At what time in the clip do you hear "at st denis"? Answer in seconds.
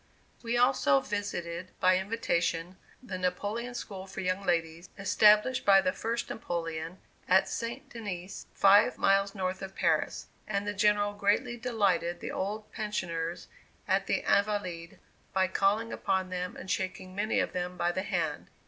7.27-8.47